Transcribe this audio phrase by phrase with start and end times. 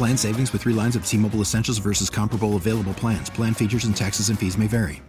[0.00, 3.28] Plan savings with three lines of T Mobile Essentials versus comparable available plans.
[3.28, 5.02] Plan features and taxes and fees may vary.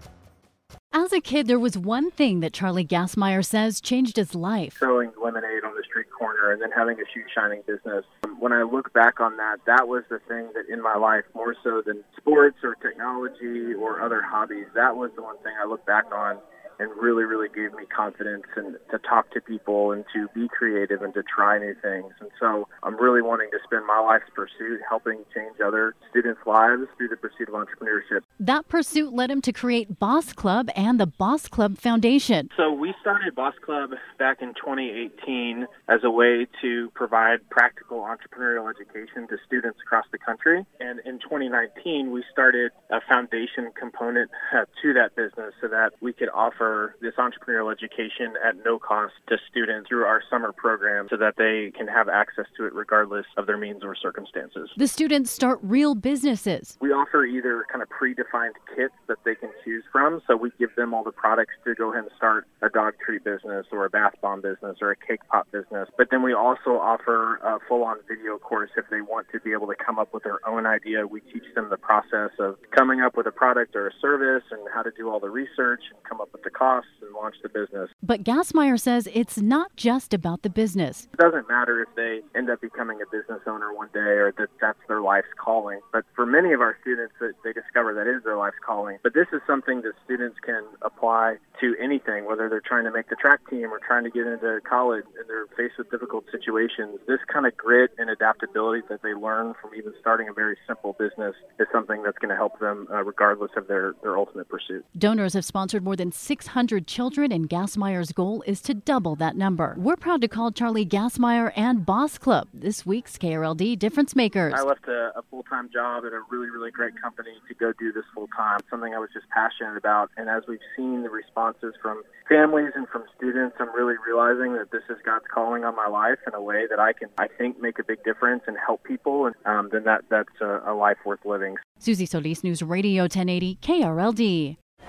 [0.91, 4.75] As a kid, there was one thing that Charlie Gassmeyer says changed his life.
[4.77, 8.03] Selling lemonade on the street corner and then having a shoe shining business.
[8.25, 11.23] Um, when I look back on that, that was the thing that in my life,
[11.33, 15.69] more so than sports or technology or other hobbies, that was the one thing I
[15.69, 16.37] look back on
[16.81, 21.03] and really, really gave me confidence and to talk to people and to be creative
[21.03, 22.11] and to try new things.
[22.19, 26.87] And so I'm really wanting to spend my life's pursuit helping change other students' lives
[26.97, 28.21] through the pursuit of entrepreneurship.
[28.39, 32.49] That pursuit led him to create Boss Club and the Boss Club Foundation.
[32.57, 38.67] So we started Boss Club back in 2018 as a way to provide practical entrepreneurial
[38.69, 40.65] education to students across the country.
[40.79, 46.11] And in 2019, we started a foundation component uh, to that business so that we
[46.13, 46.70] could offer
[47.01, 51.71] this entrepreneurial education at no cost to students through our summer program so that they
[51.77, 54.69] can have access to it regardless of their means or circumstances.
[54.77, 56.77] The students start real businesses.
[56.81, 60.21] We offer either kind of predefined kits that they can choose from.
[60.27, 63.23] So we give them all the products to go ahead and start a dog treat
[63.23, 65.89] business or a bath bomb business or a cake pop business.
[65.97, 69.51] But then we also offer a full on video course if they want to be
[69.51, 71.07] able to come up with their own idea.
[71.07, 74.61] We teach them the process of coming up with a product or a service and
[74.73, 77.49] how to do all the research and come up with the costs and launch the
[77.49, 77.89] business.
[78.03, 81.07] But Gassmeyer says it's not just about the business.
[81.13, 84.49] It doesn't matter if they end up becoming a business owner one day or that
[84.59, 85.79] that's their life's calling.
[85.91, 88.97] But for many of our students, they discover that is their life's calling.
[89.03, 93.09] But this is something that students can apply to anything, whether they're trying to make
[93.09, 96.99] the track team or trying to get into college and they're faced with difficult situations.
[97.07, 100.93] This kind of grit and adaptability that they learn from even starting a very simple
[100.93, 104.85] business is something that's going to help them uh, regardless of their, their ultimate pursuit.
[104.97, 109.75] Donors have sponsored more than 600 children, and Gassmeyer's goal is to double that number.
[109.77, 114.55] We're proud to call Charlie Gassmeyer and Boss Club this week's KRLD Difference Makers.
[114.57, 117.73] I left a, a full time job at a really, really great company to go
[117.77, 120.09] do this full time, something I was just passionate about.
[120.17, 124.71] And as we've seen the responses from families and from students, I'm really realizing that
[124.71, 127.61] this is God's calling on my life in a way that I can, I think,
[127.61, 129.27] make a big difference and help people.
[129.27, 131.57] And um, then that that's a, a life worth living.
[131.77, 134.57] Susie Solis, News Radio 1080, KRLD.